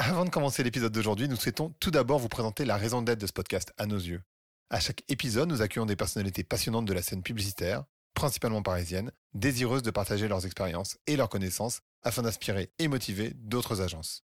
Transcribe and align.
Avant 0.00 0.24
de 0.24 0.30
commencer 0.30 0.62
l'épisode 0.62 0.92
d'aujourd'hui, 0.92 1.28
nous 1.28 1.34
souhaitons 1.34 1.74
tout 1.80 1.90
d'abord 1.90 2.20
vous 2.20 2.28
présenter 2.28 2.64
la 2.64 2.76
raison 2.76 3.02
d'être 3.02 3.20
de 3.20 3.26
ce 3.26 3.32
podcast 3.32 3.72
à 3.78 3.86
nos 3.86 3.98
yeux. 3.98 4.22
À 4.70 4.78
chaque 4.78 5.02
épisode, 5.08 5.48
nous 5.48 5.60
accueillons 5.60 5.86
des 5.86 5.96
personnalités 5.96 6.44
passionnantes 6.44 6.84
de 6.84 6.92
la 6.92 7.02
scène 7.02 7.24
publicitaire, 7.24 7.82
principalement 8.14 8.62
parisiennes, 8.62 9.10
désireuses 9.34 9.82
de 9.82 9.90
partager 9.90 10.28
leurs 10.28 10.46
expériences 10.46 10.98
et 11.08 11.16
leurs 11.16 11.28
connaissances 11.28 11.80
afin 12.02 12.22
d'inspirer 12.22 12.70
et 12.78 12.86
motiver 12.86 13.32
d'autres 13.34 13.80
agences. 13.80 14.22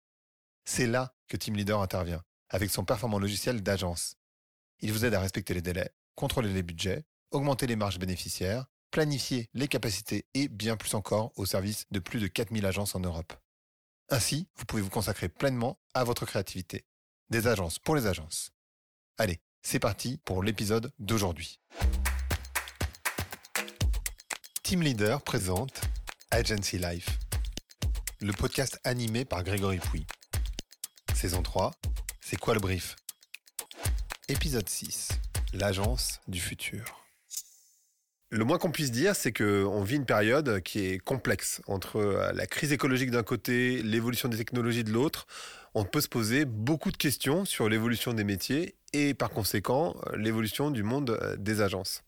C'est 0.64 0.86
là 0.86 1.16
que 1.26 1.36
Team 1.36 1.56
Leader 1.56 1.80
intervient, 1.82 2.22
avec 2.50 2.70
son 2.70 2.84
performant 2.84 3.18
logiciel 3.18 3.60
d'agence. 3.60 4.14
Il 4.78 4.92
vous 4.92 5.04
aide 5.04 5.14
à 5.14 5.20
respecter 5.20 5.54
les 5.54 5.62
délais, 5.62 5.90
contrôler 6.14 6.52
les 6.52 6.62
budgets, 6.62 7.02
augmenter 7.32 7.66
les 7.66 7.76
marges 7.76 7.98
bénéficiaires, 7.98 8.66
planifier 8.92 9.48
les 9.54 9.66
capacités 9.66 10.24
et 10.34 10.46
bien 10.46 10.76
plus 10.76 10.94
encore 10.94 11.32
au 11.34 11.46
service 11.46 11.86
de 11.90 11.98
plus 11.98 12.20
de 12.20 12.28
4000 12.28 12.64
agences 12.64 12.94
en 12.94 13.00
Europe. 13.00 13.32
Ainsi, 14.10 14.48
vous 14.56 14.64
pouvez 14.66 14.82
vous 14.82 14.90
consacrer 14.90 15.28
pleinement 15.28 15.78
à 15.94 16.04
votre 16.04 16.26
créativité. 16.26 16.84
Des 17.30 17.46
agences 17.46 17.78
pour 17.78 17.96
les 17.96 18.06
agences. 18.06 18.50
Allez, 19.16 19.40
c'est 19.62 19.78
parti 19.78 20.18
pour 20.24 20.42
l'épisode 20.42 20.92
d'aujourd'hui. 20.98 21.58
Team 24.62 24.82
Leader 24.82 25.22
présente 25.22 25.80
Agency 26.30 26.78
Life, 26.78 27.18
le 28.20 28.32
podcast 28.32 28.78
animé 28.84 29.24
par 29.24 29.42
Grégory 29.42 29.78
Pouy. 29.78 30.06
Saison 31.14 31.42
3, 31.42 31.70
c'est 32.20 32.36
quoi 32.36 32.54
le 32.54 32.60
brief? 32.60 32.96
Épisode 34.28 34.68
6, 34.68 35.08
l'agence 35.54 36.20
du 36.28 36.40
futur. 36.40 37.03
Le 38.34 38.44
moins 38.44 38.58
qu'on 38.58 38.72
puisse 38.72 38.90
dire, 38.90 39.14
c'est 39.14 39.32
qu'on 39.32 39.84
vit 39.84 39.94
une 39.94 40.06
période 40.06 40.60
qui 40.62 40.86
est 40.86 40.98
complexe 40.98 41.62
entre 41.68 41.98
euh, 41.98 42.32
la 42.32 42.48
crise 42.48 42.72
écologique 42.72 43.12
d'un 43.12 43.22
côté, 43.22 43.80
l'évolution 43.84 44.28
des 44.28 44.36
technologies 44.36 44.82
de 44.82 44.90
l'autre. 44.90 45.28
On 45.74 45.84
peut 45.84 46.00
se 46.00 46.08
poser 46.08 46.44
beaucoup 46.44 46.90
de 46.90 46.96
questions 46.96 47.44
sur 47.44 47.68
l'évolution 47.68 48.12
des 48.12 48.24
métiers 48.24 48.74
et 48.92 49.14
par 49.14 49.30
conséquent 49.30 49.94
euh, 50.08 50.16
l'évolution 50.16 50.72
du 50.72 50.82
monde 50.82 51.10
euh, 51.10 51.36
des 51.36 51.60
agences. 51.60 52.02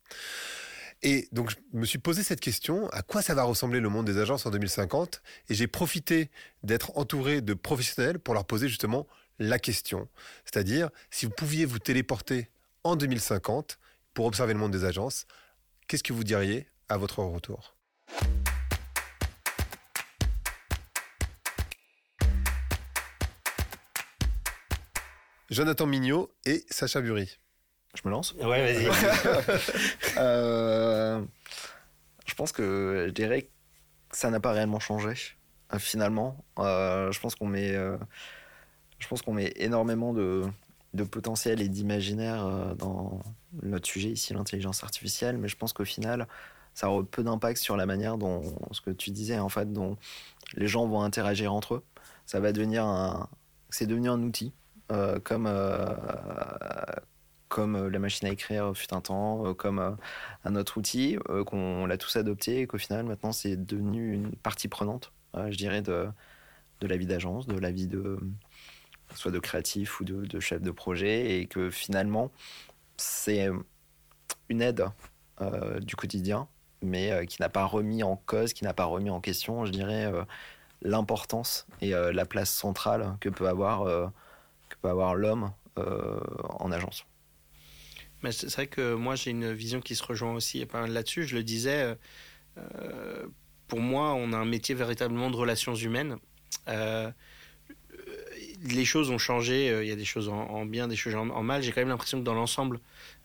Et 1.05 1.29
donc 1.31 1.51
je 1.51 1.57
me 1.79 1.87
suis 1.87 1.99
posé 1.99 2.25
cette 2.25 2.41
question, 2.41 2.89
à 2.89 3.03
quoi 3.03 3.23
ça 3.23 3.37
va 3.37 3.45
ressembler 3.45 3.79
le 3.79 3.89
monde 3.89 4.07
des 4.07 4.19
agences 4.19 4.47
en 4.47 4.51
2050 4.51 5.23
Et 5.49 5.55
j'ai 5.55 5.69
profité 5.69 6.29
d'être 6.65 6.99
entouré 6.99 7.41
de 7.41 7.55
professionnels 7.55 8.19
pour 8.19 8.35
leur 8.35 8.47
poser 8.47 8.67
justement 8.67 9.07
la 9.39 9.61
question. 9.61 10.09
C'est-à-dire, 10.45 10.91
si 11.13 11.27
vous 11.27 11.33
pouviez 11.33 11.67
vous 11.67 11.79
téléporter 11.79 12.51
en 12.83 12.97
2050 12.97 13.79
pour 14.13 14.27
observer 14.27 14.55
le 14.55 14.59
monde 14.59 14.73
des 14.73 14.85
agences, 14.85 15.29
Qu'est-ce 15.89 16.03
que 16.03 16.13
vous 16.13 16.25
diriez 16.25 16.67
à 16.89 16.97
votre 16.97 17.23
retour? 17.23 17.77
Jonathan 25.49 25.87
Mignot 25.87 26.35
et 26.45 26.65
Sacha 26.71 27.01
Bury. 27.01 27.39
Je 27.95 28.01
me 28.05 28.11
lance? 28.11 28.33
Ouais, 28.33 28.73
vas-y. 28.73 28.89
euh, 30.17 31.25
je 32.27 32.35
pense 32.35 32.51
que 32.51 33.05
je 33.07 33.13
dirais 33.13 33.43
que 33.43 33.49
ça 34.11 34.29
n'a 34.31 34.41
pas 34.41 34.51
réellement 34.51 34.81
changé, 34.81 35.15
euh, 35.73 35.79
finalement. 35.79 36.45
Euh, 36.59 37.13
je 37.13 37.21
pense 37.21 37.37
qu'on 37.37 37.47
met, 37.47 37.77
euh, 37.77 37.97
je 38.99 39.07
pense 39.07 39.23
qu'on 39.23 39.35
met 39.35 39.53
énormément 39.55 40.13
de, 40.13 40.43
de 40.97 41.05
potentiel 41.05 41.61
et 41.61 41.69
d'imaginaire 41.69 42.45
euh, 42.47 42.75
dans 42.75 43.21
notre 43.63 43.87
sujet 43.87 44.11
ici, 44.11 44.35
l'intelligence 44.35 44.83
artificielle, 44.83 45.39
mais 45.39 45.49
je 45.49 45.57
pense 45.57 45.73
qu'au 45.73 45.85
final, 45.85 46.27
ça 46.75 46.91
aura 46.91 47.05
peu 47.05 47.23
d'impact 47.23 47.59
sur 47.59 47.77
la 47.77 47.87
manière 47.87 48.19
dont, 48.19 48.43
ce 48.73 48.81
que 48.81 48.91
tu 48.91 49.11
disais, 49.11 49.39
en 49.39 49.49
fait, 49.49 49.73
dont 49.73 49.97
les 50.55 50.69
gens 50.69 50.87
vont 50.87 51.03
interagir 51.03 51.53
entre 51.53 51.77
eux. 51.77 51.85
Ça 52.27 52.41
va 52.41 52.53
devenir 52.53 52.85
un, 52.85 53.29
c'est 53.71 53.87
devenu 53.87 54.11
un 54.11 54.23
outil, 54.23 54.53
euh, 54.93 55.21
comme, 55.21 55.47
euh, 55.47 55.95
comme 57.49 57.89
la 57.89 57.99
machine 57.99 58.29
à 58.29 58.33
écrire 58.33 58.77
fut 58.77 58.93
un 58.93 59.01
temps, 59.01 59.55
comme 59.55 59.97
un 60.45 60.57
autre 60.57 60.79
outil, 60.79 61.17
qu'on 61.47 61.87
l'a 61.87 61.97
tous 61.97 62.17
adopté 62.17 62.61
et 62.63 62.67
qu'au 62.67 62.79
final, 62.79 63.07
maintenant, 63.07 63.33
c'est 63.33 63.57
devenu 63.57 64.13
une 64.13 64.33
partie 64.33 64.69
prenante, 64.69 65.13
je 65.35 65.57
dirais, 65.57 65.83
de, 65.83 66.09
de 66.81 66.87
la 66.87 66.97
vie 66.97 67.07
d'agence, 67.07 67.47
de 67.47 67.59
la 67.59 67.71
vie 67.71 67.87
de, 67.87 68.19
soit 69.15 69.31
de 69.31 69.39
créatif 69.39 70.01
ou 70.01 70.05
de, 70.05 70.41
chef 70.41 70.61
de 70.63 70.71
projet, 70.71 71.39
et 71.39 71.47
que 71.47 71.71
finalement, 71.71 72.31
c'est 72.97 73.49
une 74.49 74.63
aide 74.63 74.87
euh, 75.41 75.81
du 75.81 75.97
quotidien, 75.97 76.49
mais 76.83 77.13
euh, 77.13 77.25
qui 77.25 77.41
n'a 77.41 77.49
pas 77.49 77.65
remis 77.65 78.03
en 78.03 78.17
cause, 78.17 78.53
qui 78.53 78.65
n'a 78.65 78.73
pas 78.73 78.85
remis 78.85 79.11
en 79.11 79.21
question, 79.21 79.67
je 79.67 79.73
dirais, 79.73 80.07
euh, 80.07 80.25
l'importance 80.83 81.67
et 81.81 81.91
la 81.91 82.27
place 82.27 82.51
centrale 82.51 83.17
que 83.21 83.31
peut 83.31 83.49
avoir, 83.49 84.13
avoir 84.85 85.15
l'homme 85.15 85.51
en 85.77 86.71
agence. 86.71 87.07
Mais 88.23 88.31
c'est 88.31 88.53
vrai 88.53 88.67
que 88.67 88.95
moi 88.95 89.15
j'ai 89.15 89.31
une 89.31 89.53
vision 89.53 89.81
qui 89.81 89.97
se 89.97 90.05
rejoint 90.05 90.35
aussi 90.35 90.65
là-dessus. 90.75 91.25
Je 91.25 91.35
le 91.35 91.43
disais, 91.43 91.97
pour 93.69 93.81
moi, 93.81 94.13
on 94.13 94.35
a 94.35 94.37
un 94.37 94.45
métier 94.45 94.75
véritablement 94.75 95.31
de 95.31 95.37
relations 95.37 95.75
humaines. 95.75 96.19
Les 98.65 98.85
choses 98.85 99.11
ont 99.11 99.19
changé, 99.19 99.71
euh, 99.71 99.85
il 99.85 99.89
y 99.89 99.93
a 99.93 99.97
des 99.97 100.05
choses 100.05 100.29
en, 100.29 100.49
en 100.49 100.67
bien, 100.67 100.89
des 100.89 100.97
choses 100.97 101.15
en, 101.15 101.43
mal. 101.43 101.63
J'ai 101.63 101.73
quand 101.73 101.81
même 101.81 101.89
l'impression 101.89 102.19
que 102.19 102.25
dans 102.25 102.35
l'ensemble, 102.35 102.81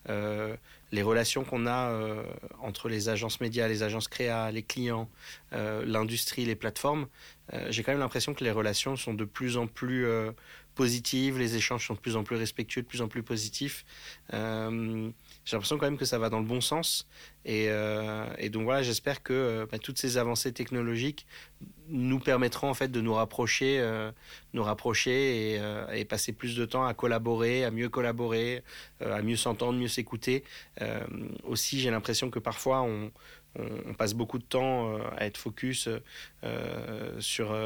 euh, 0.08 0.56
les 0.90 1.02
relations 1.02 1.44
qu'on 1.44 1.66
a 1.66 1.90
euh, 1.90 2.22
entre 2.60 2.88
les 2.88 3.08
agences 3.08 3.40
médias, 3.40 3.68
les 3.68 3.82
agences 3.82 4.08
créa, 4.08 4.50
les 4.50 4.62
clients, 4.62 5.08
l'industrie, 5.52 6.44
les 6.44 6.56
plateformes, 6.56 7.06
j'ai 7.68 7.82
quand 7.82 7.92
même 7.92 8.00
l'impression 8.00 8.32
que 8.32 8.44
les 8.44 8.50
relations 8.50 8.96
sont 8.96 9.12
de 9.12 9.24
plus 9.24 9.58
en 9.58 9.66
plus 9.66 10.06
positives, 10.74 11.38
les 11.38 11.56
échanges 11.56 11.86
sont 11.86 11.94
de 11.94 11.98
plus 11.98 12.16
en 12.16 12.24
plus 12.24 12.36
respectueux, 12.36 12.80
de 12.80 12.86
plus 12.86 13.02
en 13.02 13.08
plus 13.08 13.22
positifs. 13.22 13.84
J'ai 14.30 14.36
l'impression 15.52 15.76
quand 15.76 15.86
même 15.86 15.98
que 15.98 16.06
ça 16.06 16.18
va 16.18 16.30
dans 16.30 16.40
le 16.40 16.46
bon 16.46 16.62
sens. 16.62 17.06
Et, 17.44 17.68
donc 18.48 18.64
voilà, 18.64 18.82
j'espère 18.82 19.22
que 19.22 19.66
bah, 19.70 19.78
toutes 19.78 19.98
ces 19.98 20.16
avancées 20.16 20.52
technologiques 20.52 21.26
nous 21.88 22.18
permettront 22.18 22.70
en 22.70 22.74
fait 22.74 22.88
de 22.88 23.00
nous 23.00 23.14
rapprocher, 23.14 23.78
euh, 23.80 24.10
nous 24.54 24.62
rapprocher 24.62 25.54
et, 25.54 25.58
euh, 25.60 25.90
et, 25.92 26.04
passer 26.04 26.32
plus 26.32 26.56
de 26.56 26.64
temps 26.64 26.84
à 26.84 26.94
collaborer, 26.94 27.64
à 27.64 27.70
mieux 27.70 27.88
collaborer, 27.88 28.62
euh, 29.02 29.14
à 29.14 29.22
mieux 29.22 29.36
s'entendre, 29.36 29.78
mieux 29.78 29.88
s'écouter. 29.88 30.44
Aussi, 31.44 31.80
j'ai 31.80 31.90
l'impression 31.90 32.30
que 32.30 32.38
parfois 32.38 32.82
on, 32.82 33.10
on, 33.58 33.66
on, 33.86 33.94
passe 33.94 34.14
beaucoup 34.14 34.38
de 34.38 34.44
temps 34.44 34.96
à 35.16 35.26
être 35.26 35.36
focus 35.36 35.88
sur 37.18 37.56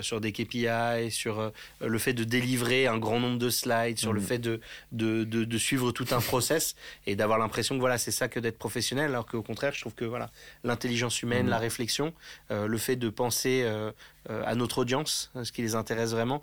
sur 0.00 0.20
des 0.20 0.32
KPI, 0.32 1.10
sur 1.10 1.52
le 1.80 1.98
fait 1.98 2.14
de 2.14 2.24
délivrer 2.24 2.86
un 2.86 2.98
grand 2.98 3.20
nombre 3.20 3.38
de 3.38 3.50
slides, 3.50 3.98
sur 3.98 4.12
mmh. 4.12 4.14
le 4.14 4.20
fait 4.20 4.38
de, 4.38 4.60
de 4.92 5.24
de, 5.24 5.44
de 5.44 5.58
suivre 5.58 5.92
tout 5.92 6.06
un 6.12 6.20
process 6.20 6.74
et 7.06 7.14
d'avoir 7.14 7.38
l'impression 7.38 7.74
que 7.76 7.80
voilà 7.80 7.98
c'est 7.98 8.10
ça 8.10 8.28
que 8.28 8.40
d'être 8.40 8.58
professionnel, 8.58 9.10
alors 9.10 9.26
qu'au 9.26 9.42
contraire 9.42 9.72
je 9.74 9.80
trouve 9.80 9.94
que 9.94 10.04
voilà 10.04 10.30
l'intelligence 10.64 11.22
humaine, 11.22 11.46
mmh. 11.46 11.50
la 11.50 11.58
réflexion, 11.58 12.14
le 12.50 12.78
fait 12.78 12.96
de 12.96 13.08
penser 13.08 13.63
à 14.28 14.54
notre 14.54 14.78
audience, 14.78 15.30
ce 15.42 15.52
qui 15.52 15.62
les 15.62 15.74
intéresse 15.74 16.10
vraiment. 16.10 16.42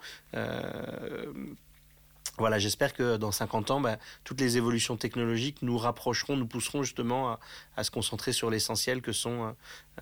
Euh, 2.41 2.51
voilà, 2.51 2.59
j'espère 2.59 2.93
que 2.93 3.17
dans 3.17 3.31
50 3.31 3.71
ans, 3.71 3.81
bah, 3.81 3.97
toutes 4.23 4.41
les 4.41 4.57
évolutions 4.57 4.97
technologiques 4.97 5.61
nous 5.61 5.77
rapprocheront, 5.77 6.35
nous 6.35 6.47
pousseront 6.47 6.83
justement 6.83 7.29
à, 7.29 7.39
à 7.77 7.83
se 7.83 7.91
concentrer 7.91 8.33
sur 8.33 8.49
l'essentiel 8.49 9.01
que 9.01 9.11
sont 9.11 9.55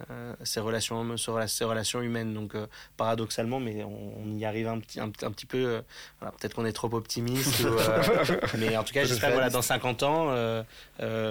euh, 0.10 0.36
ces, 0.44 0.60
relations, 0.60 1.18
ces 1.18 1.64
relations 1.66 2.02
humaines. 2.02 2.34
Donc, 2.34 2.56
euh, 2.56 2.68
paradoxalement, 2.98 3.60
mais 3.60 3.84
on, 3.84 4.14
on, 4.24 4.38
y 4.38 4.46
arrive 4.46 4.68
un 4.68 4.80
petit, 4.80 5.00
un, 5.00 5.08
un 5.08 5.32
petit 5.32 5.46
peu. 5.46 5.58
Euh, 5.58 5.82
voilà, 6.20 6.32
Peut-être 6.38 6.54
qu'on 6.56 6.66
est 6.66 6.74
trop 6.74 6.94
optimiste, 6.94 7.62
ou, 7.62 7.76
mais 8.58 8.78
en 8.78 8.84
tout 8.84 8.94
cas, 8.94 9.04
j'espère 9.04 9.32
voilà, 9.32 9.50
dans 9.50 9.62
50 9.62 10.04
ans, 10.04 10.28
euh, 10.30 10.64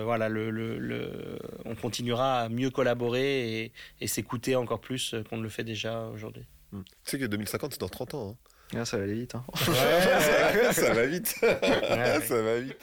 voilà, 0.05 0.29
le, 0.29 0.51
le, 0.51 0.79
le, 0.79 1.39
on 1.65 1.75
continuera 1.75 2.41
à 2.41 2.49
mieux 2.49 2.71
collaborer 2.71 3.63
et, 3.63 3.73
et 4.01 4.07
s'écouter 4.07 4.57
encore 4.57 4.81
plus 4.81 5.15
qu'on 5.29 5.39
ne 5.39 5.43
le 5.43 5.49
fait 5.49 5.65
déjà 5.65 6.07
aujourd'hui. 6.09 6.45
Tu 6.73 6.79
sais 7.05 7.19
que 7.19 7.25
2050, 7.25 7.73
c'est 7.73 7.81
dans 7.81 7.89
30 7.89 8.15
ans. 8.15 8.31
Hein. 8.31 8.48
Ah, 8.77 8.85
ça 8.85 8.99
va 8.99 9.05
aller 9.05 9.15
vite. 9.15 9.35
Hein. 9.35 9.45
Ouais, 9.69 10.73
ça 10.73 10.93
va 10.93 11.07
vite. 11.07 11.35
Ouais, 11.43 12.21
ça 12.21 12.43
va 12.43 12.61
vite. 12.61 12.77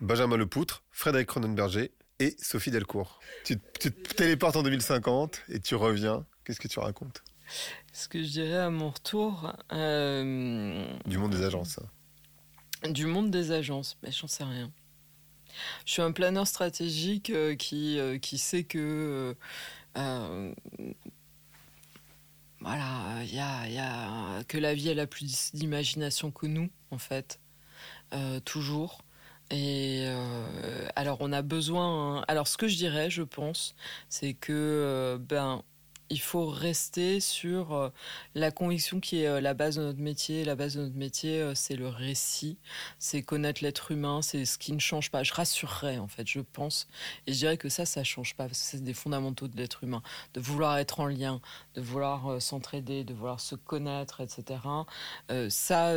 Benjamin 0.00 0.36
Lepoutre, 0.36 0.82
Frédéric 0.90 1.28
Cronenberger 1.28 1.92
et 2.18 2.34
Sophie 2.38 2.70
Delcourt. 2.70 3.20
Tu, 3.44 3.58
tu, 3.80 3.92
te 3.92 4.14
téléportes 4.14 4.56
en 4.56 4.62
2050 4.62 5.42
et 5.50 5.60
tu 5.60 5.74
reviens. 5.74 6.24
Qu'est-ce 6.44 6.60
que 6.60 6.68
tu 6.68 6.78
racontes? 6.78 7.22
Ce 7.92 8.08
que 8.08 8.22
je 8.22 8.28
dirais 8.28 8.58
à 8.58 8.70
mon 8.70 8.90
retour. 8.90 9.52
Euh... 9.72 10.86
Du 11.06 11.18
monde 11.18 11.32
des 11.32 11.42
agences. 11.42 11.78
Hein. 11.78 12.90
Du 12.90 13.06
monde 13.06 13.30
des 13.30 13.52
agences, 13.52 13.98
mais 14.02 14.10
j'en 14.10 14.28
sais 14.28 14.44
rien. 14.44 14.70
Je 15.84 15.92
suis 15.92 16.02
un 16.02 16.12
planeur 16.12 16.46
stratégique 16.46 17.30
euh, 17.30 17.54
qui, 17.54 17.98
euh, 17.98 18.18
qui 18.18 18.38
sait 18.38 18.64
que. 18.64 19.34
Euh, 19.96 20.54
voilà, 22.60 23.22
il 23.22 23.34
y 23.34 23.38
a, 23.38 23.68
y 23.68 23.78
a, 23.78 24.42
que 24.44 24.58
la 24.58 24.74
vie 24.74 24.88
elle 24.88 25.00
a 25.00 25.06
plus 25.06 25.52
d'imagination 25.54 26.30
que 26.30 26.46
nous, 26.46 26.68
en 26.90 26.98
fait. 26.98 27.38
toujours. 28.44 29.02
Et 29.50 30.06
alors 30.96 31.18
on 31.20 31.32
a 31.32 31.42
besoin. 31.42 32.22
Alors 32.28 32.48
ce 32.48 32.56
que 32.56 32.68
je 32.68 32.76
dirais, 32.76 33.10
je 33.10 33.22
pense, 33.22 33.74
c'est 34.08 34.34
que 34.34 35.18
ben 35.20 35.62
il 36.10 36.20
faut 36.20 36.46
rester 36.46 37.20
sur 37.20 37.72
euh, 37.72 37.90
la 38.34 38.50
conviction 38.50 39.00
qui 39.00 39.22
est 39.22 39.26
euh, 39.26 39.40
la 39.40 39.54
base 39.54 39.76
de 39.76 39.82
notre 39.82 39.98
métier. 39.98 40.44
La 40.44 40.54
base 40.54 40.76
de 40.76 40.82
notre 40.82 40.96
métier, 40.96 41.40
euh, 41.40 41.54
c'est 41.54 41.76
le 41.76 41.88
récit, 41.88 42.58
c'est 42.98 43.22
connaître 43.22 43.62
l'être 43.62 43.90
humain, 43.90 44.22
c'est 44.22 44.44
ce 44.44 44.58
qui 44.58 44.72
ne 44.72 44.78
change 44.78 45.10
pas. 45.10 45.22
Je 45.22 45.34
rassurerais, 45.34 45.98
en 45.98 46.08
fait, 46.08 46.26
je 46.26 46.40
pense. 46.40 46.88
Et 47.26 47.32
je 47.32 47.38
dirais 47.38 47.56
que 47.56 47.68
ça, 47.68 47.84
ça 47.84 48.04
change 48.04 48.34
pas, 48.34 48.46
parce 48.46 48.60
que 48.60 48.66
c'est 48.66 48.82
des 48.82 48.94
fondamentaux 48.94 49.48
de 49.48 49.56
l'être 49.56 49.84
humain. 49.84 50.02
De 50.34 50.40
vouloir 50.40 50.78
être 50.78 51.00
en 51.00 51.06
lien, 51.06 51.40
de 51.74 51.80
vouloir 51.80 52.40
s'entraider, 52.40 53.04
de 53.04 53.14
vouloir 53.14 53.40
se 53.40 53.54
connaître, 53.54 54.20
etc. 54.20 54.60
ça, 55.48 55.94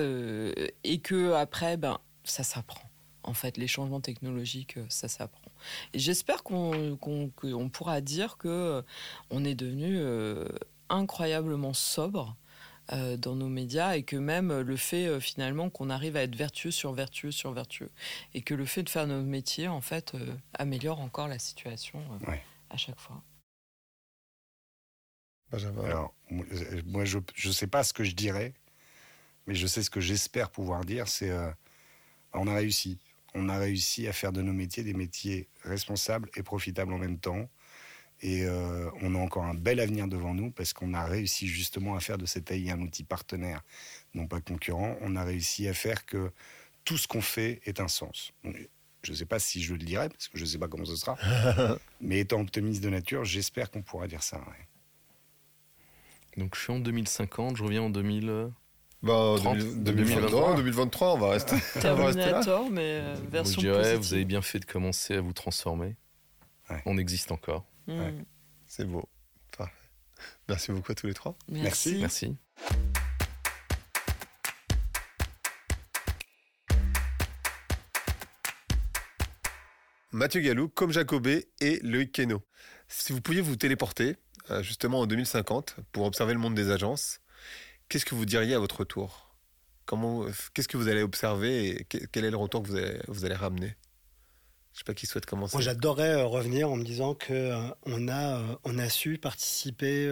et 0.83 0.99
que 0.99 1.33
après, 1.33 1.77
ben, 1.77 1.99
ça 2.23 2.43
s'apprend. 2.43 2.89
En 3.23 3.33
fait, 3.33 3.57
les 3.57 3.67
changements 3.67 4.01
technologiques, 4.01 4.77
ça 4.89 5.07
s'apprend. 5.07 5.40
Et 5.93 5.99
j'espère 5.99 6.43
qu'on 6.43 6.97
pourra 7.71 8.01
dire 8.01 8.37
que 8.37 8.47
euh, 8.47 8.81
on 9.29 9.43
est 9.43 9.55
devenu 9.55 9.97
euh, 9.97 10.47
incroyablement 10.89 11.73
sobre 11.73 12.35
euh, 12.91 13.17
dans 13.17 13.35
nos 13.35 13.47
médias 13.47 13.95
et 13.95 14.03
que 14.03 14.15
même 14.15 14.59
le 14.59 14.75
fait 14.75 15.19
finalement 15.19 15.69
qu'on 15.69 15.89
arrive 15.89 16.17
à 16.17 16.23
être 16.23 16.35
vertueux 16.35 16.71
sur 16.71 16.93
vertueux 16.93 17.31
sur 17.31 17.51
vertueux 17.51 17.91
et 18.33 18.41
que 18.41 18.53
le 18.53 18.65
fait 18.65 18.83
de 18.83 18.89
faire 18.89 19.07
notre 19.07 19.27
métier 19.27 19.67
en 19.67 19.81
fait 19.81 20.15
améliore 20.53 20.99
encore 20.99 21.27
la 21.27 21.39
situation 21.39 21.99
à 22.69 22.77
chaque 22.77 22.99
fois. 22.99 23.21
Alors, 25.83 26.13
moi, 26.85 27.03
je 27.03 27.17
ne 27.17 27.51
sais 27.51 27.67
pas 27.67 27.83
ce 27.83 27.91
que 27.91 28.05
je 28.05 28.15
dirais, 28.15 28.53
mais 29.47 29.55
je 29.55 29.67
sais 29.67 29.83
ce 29.83 29.89
que 29.89 29.99
j'espère 29.99 30.49
pouvoir 30.49 30.85
dire, 30.85 31.09
c'est 31.09 31.31
on 32.33 32.47
a 32.47 32.53
réussi 32.53 32.99
on 33.33 33.49
a 33.49 33.57
réussi 33.57 34.07
à 34.07 34.13
faire 34.13 34.31
de 34.31 34.41
nos 34.41 34.53
métiers 34.53 34.83
des 34.83 34.93
métiers 34.93 35.47
responsables 35.63 36.29
et 36.35 36.43
profitables 36.43 36.93
en 36.93 36.97
même 36.97 37.19
temps. 37.19 37.49
Et 38.21 38.45
euh, 38.45 38.89
on 39.01 39.15
a 39.15 39.17
encore 39.17 39.45
un 39.45 39.55
bel 39.55 39.79
avenir 39.79 40.07
devant 40.07 40.33
nous 40.33 40.51
parce 40.51 40.73
qu'on 40.73 40.93
a 40.93 41.05
réussi 41.05 41.47
justement 41.47 41.95
à 41.95 41.99
faire 41.99 42.17
de 42.17 42.25
cette 42.25 42.51
AI 42.51 42.69
un 42.69 42.79
outil 42.81 43.03
partenaire, 43.03 43.63
non 44.13 44.27
pas 44.27 44.41
concurrent. 44.41 44.95
On 45.01 45.15
a 45.15 45.23
réussi 45.23 45.67
à 45.67 45.73
faire 45.73 46.05
que 46.05 46.31
tout 46.85 46.97
ce 46.97 47.07
qu'on 47.07 47.21
fait 47.21 47.61
ait 47.65 47.81
un 47.81 47.87
sens. 47.87 48.31
Je 49.03 49.11
ne 49.11 49.15
sais 49.17 49.25
pas 49.25 49.39
si 49.39 49.63
je 49.63 49.73
le 49.73 49.79
dirai 49.79 50.09
parce 50.09 50.27
que 50.27 50.37
je 50.37 50.43
ne 50.43 50.49
sais 50.49 50.59
pas 50.59 50.67
comment 50.67 50.85
ce 50.85 50.95
sera. 50.95 51.17
mais 52.01 52.19
étant 52.19 52.41
optimiste 52.41 52.83
de 52.83 52.89
nature, 52.89 53.25
j'espère 53.25 53.71
qu'on 53.71 53.81
pourra 53.81 54.07
dire 54.07 54.21
ça. 54.21 54.39
Donc 56.37 56.55
je 56.55 56.61
suis 56.61 56.71
en 56.71 56.79
2050, 56.79 57.57
je 57.57 57.63
reviens 57.63 57.83
en 57.83 57.89
2000. 57.89 58.51
Bah, 59.03 59.35
2023, 59.41 60.55
2023, 60.57 61.13
on 61.13 61.17
va 61.17 61.29
rester, 61.31 61.55
Terminator, 61.81 62.69
mais 62.69 63.01
euh, 63.01 63.15
version 63.31 63.59
je 63.59 63.67
dirais, 63.67 63.95
vous 63.95 64.13
avez 64.13 64.25
bien 64.25 64.43
fait 64.43 64.59
de 64.59 64.65
commencer 64.65 65.15
à 65.15 65.21
vous 65.21 65.33
transformer. 65.33 65.95
On 66.85 66.97
existe 66.97 67.31
encore. 67.31 67.65
Hmm. 67.87 68.23
C'est 68.67 68.85
beau. 68.85 69.09
Merci 70.47 70.71
beaucoup 70.71 70.91
à 70.91 70.95
tous 70.95 71.07
les 71.07 71.13
trois. 71.13 71.35
Merci. 71.49 71.97
Merci. 71.99 72.37
Mathieu 80.11 80.41
Gallou, 80.41 80.67
comme 80.67 80.91
Jacobé 80.91 81.47
et 81.61 81.79
Loïc 81.83 82.11
Queneau. 82.11 82.41
Si 82.87 83.13
vous 83.13 83.21
pouviez 83.21 83.41
vous 83.41 83.55
téléporter, 83.55 84.17
euh, 84.49 84.61
justement 84.61 84.99
en 84.99 85.07
2050, 85.07 85.77
pour 85.93 86.05
observer 86.05 86.33
le 86.33 86.39
monde 86.39 86.53
des 86.53 86.69
agences, 86.69 87.21
Qu'est-ce 87.91 88.05
que 88.05 88.15
vous 88.15 88.25
diriez 88.25 88.53
à 88.53 88.59
votre 88.59 88.85
tour? 88.85 89.35
Qu'est-ce 90.53 90.69
que 90.69 90.77
vous 90.77 90.87
allez 90.87 91.01
observer 91.01 91.71
et 91.71 91.83
quel 91.83 92.23
est 92.23 92.31
le 92.31 92.37
retour 92.37 92.63
que 92.63 92.69
vous 92.69 92.77
allez, 92.77 93.01
vous 93.09 93.25
allez 93.25 93.35
ramener? 93.35 93.75
Je 94.71 94.77
sais 94.77 94.83
pas 94.85 94.93
qui 94.93 95.07
souhaite 95.07 95.25
commencer. 95.25 95.57
Moi, 95.57 95.61
j'adorerais 95.61 96.13
euh, 96.13 96.25
revenir 96.25 96.71
en 96.71 96.77
me 96.77 96.85
disant 96.85 97.15
que 97.15 97.33
euh, 97.33 97.59
on 97.83 98.07
a 98.07 98.37
euh, 98.39 98.77
a 98.79 98.89
su 98.89 99.17
participer 99.17 100.09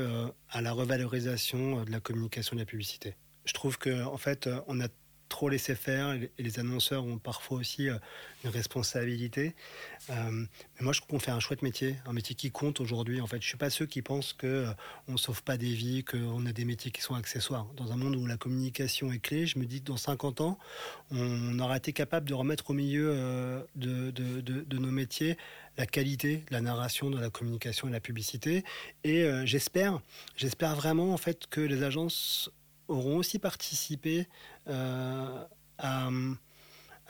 à 0.49 0.61
la 0.61 0.73
revalorisation 0.73 1.85
de 1.85 1.91
la 1.91 2.01
communication 2.01 2.57
de 2.57 2.59
la 2.59 2.65
publicité. 2.65 3.15
Je 3.45 3.53
trouve 3.53 3.77
que 3.77 4.03
en 4.03 4.17
fait, 4.17 4.49
on 4.67 4.81
a 4.81 4.89
trop 5.29 5.47
laisser 5.47 5.75
faire 5.75 6.11
et 6.13 6.31
les 6.37 6.59
annonceurs 6.59 7.05
ont 7.05 7.17
parfois 7.17 7.59
aussi 7.59 7.87
euh, 7.87 7.97
une 8.43 8.49
responsabilité. 8.49 9.55
Euh, 10.09 10.13
mais 10.31 10.81
moi, 10.81 10.91
je 10.91 10.99
trouve 10.99 11.11
qu'on 11.11 11.19
fait 11.19 11.31
un 11.31 11.39
chouette 11.39 11.61
métier, 11.61 11.95
un 12.05 12.13
métier 12.13 12.35
qui 12.35 12.51
compte 12.51 12.81
aujourd'hui. 12.81 13.21
En 13.21 13.27
fait, 13.27 13.41
je 13.41 13.47
suis 13.47 13.57
pas 13.57 13.69
ceux 13.69 13.85
qui 13.85 14.01
pensent 14.01 14.33
que 14.33 14.47
euh, 14.47 14.71
on 15.07 15.17
sauve 15.17 15.43
pas 15.43 15.57
des 15.57 15.73
vies, 15.73 16.03
qu'on 16.03 16.45
a 16.45 16.51
des 16.51 16.65
métiers 16.65 16.91
qui 16.91 17.01
sont 17.01 17.13
accessoires. 17.13 17.67
Dans 17.77 17.91
un 17.91 17.97
monde 17.97 18.15
où 18.15 18.25
la 18.25 18.37
communication 18.37 19.11
est 19.13 19.19
clé, 19.19 19.45
je 19.45 19.59
me 19.59 19.65
dis 19.65 19.81
que 19.81 19.85
dans 19.85 19.97
50 19.97 20.41
ans, 20.41 20.57
on 21.11 21.57
aura 21.59 21.77
été 21.77 21.93
capable 21.93 22.27
de 22.27 22.33
remettre 22.33 22.71
au 22.71 22.73
milieu 22.73 23.13
de, 23.75 24.77
nos 24.77 24.91
métiers 24.91 25.37
la 25.77 25.85
qualité 25.85 26.43
la 26.49 26.61
narration, 26.61 27.09
de 27.09 27.19
la 27.19 27.29
communication 27.29 27.87
et 27.87 27.91
la 27.91 27.99
publicité. 27.99 28.63
Et 29.03 29.25
j'espère, 29.45 30.01
j'espère 30.35 30.75
vraiment 30.75 31.13
en 31.13 31.17
fait 31.17 31.47
que 31.47 31.61
les 31.61 31.83
agences 31.83 32.51
auront 32.89 33.18
aussi 33.18 33.39
participé 33.39 34.27
euh, 34.68 35.45
à, 35.77 36.09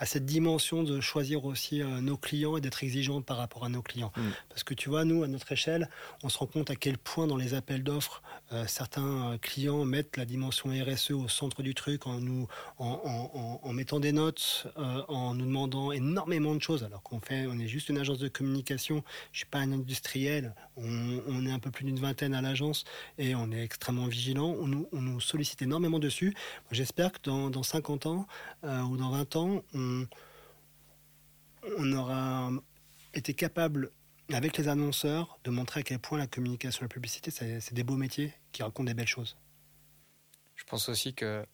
à 0.00 0.06
cette 0.06 0.24
dimension 0.24 0.82
de 0.82 0.98
choisir 1.00 1.44
aussi 1.44 1.82
euh, 1.82 2.00
nos 2.00 2.16
clients 2.16 2.56
et 2.56 2.62
d'être 2.62 2.82
exigeants 2.82 3.20
par 3.20 3.36
rapport 3.36 3.66
à 3.66 3.68
nos 3.68 3.82
clients. 3.82 4.12
Mm. 4.16 4.30
Parce 4.48 4.64
que 4.64 4.72
tu 4.72 4.88
vois, 4.88 5.04
nous, 5.04 5.22
à 5.22 5.28
notre 5.28 5.52
échelle, 5.52 5.90
on 6.24 6.30
se 6.30 6.38
rend 6.38 6.46
compte 6.46 6.70
à 6.70 6.74
quel 6.74 6.96
point 6.96 7.26
dans 7.26 7.36
les 7.36 7.52
appels 7.52 7.84
d'offres, 7.84 8.22
euh, 8.52 8.64
certains 8.66 9.32
euh, 9.32 9.38
clients 9.38 9.84
mettent 9.84 10.16
la 10.16 10.24
dimension 10.24 10.70
RSE 10.70 11.10
au 11.10 11.28
centre 11.28 11.62
du 11.62 11.74
truc 11.74 12.06
en, 12.06 12.18
nous, 12.18 12.48
en, 12.78 13.60
en, 13.62 13.72
mettant 13.74 14.00
des 14.00 14.12
notes, 14.12 14.66
en 14.76 15.34
nous 15.34 15.44
demandant 15.44 15.92
énormément 15.92 16.54
de 16.54 16.62
choses, 16.62 16.82
alors 16.82 17.02
qu'on 17.02 17.20
fait, 17.20 17.46
on 17.46 17.58
est 17.58 17.68
juste 17.68 17.90
une 17.90 17.98
agence 17.98 18.18
de 18.18 18.28
communication, 18.28 19.04
je 19.32 19.38
suis 19.38 19.46
pas 19.46 19.58
un 19.58 19.72
industriel, 19.72 20.54
on, 20.76 21.20
on 21.28 21.46
est 21.46 21.52
un 21.52 21.58
peu 21.58 21.70
plus 21.70 21.84
d'une 21.84 21.98
vingtaine 21.98 22.34
à 22.34 22.40
l'agence 22.40 22.84
et 23.18 23.34
on 23.34 23.52
est 23.52 23.62
extrêmement 23.62 24.06
vigilant, 24.06 24.56
on 24.58 24.66
nous, 24.66 24.88
on 24.92 25.00
nous 25.02 25.20
sollicite 25.20 25.62
énormément 25.62 25.98
dessus. 25.98 26.34
J'espère 26.72 27.12
que 27.12 27.18
dans, 27.22 27.50
dans 27.50 27.62
50 27.62 28.06
ans 28.06 28.26
ou 28.64 28.96
dans 28.96 29.10
20 29.10 29.36
ans, 29.36 29.62
on 29.74 29.89
on, 31.78 31.92
aura 31.92 32.50
été 33.14 33.34
capable, 33.34 33.90
avec 34.32 34.56
les 34.56 34.68
annonceurs, 34.68 35.38
de 35.44 35.50
montrer 35.50 35.80
à 35.80 35.82
quel 35.82 35.98
point 35.98 36.18
la 36.18 36.26
communication 36.26 36.82
et 36.82 36.84
la 36.84 36.88
publicité, 36.88 37.30
c'est 37.30 37.74
des 37.74 37.84
beaux 37.84 37.96
métiers 37.96 38.32
qui 38.52 38.62
racontent 38.62 38.86
des 38.86 38.94
belles 38.94 39.06
choses. 39.06 39.36
Je 40.56 40.64
pense 40.64 40.88
aussi 40.88 41.14
que 41.14 41.44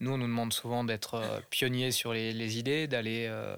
nous, 0.00 0.12
on 0.12 0.18
nous 0.18 0.26
demande 0.26 0.52
souvent 0.52 0.84
d'être 0.84 1.14
euh, 1.14 1.40
pionniers 1.50 1.90
sur 1.90 2.12
les, 2.12 2.58
idées, 2.58 2.86
d'aller 2.86 3.26
euh, 3.28 3.56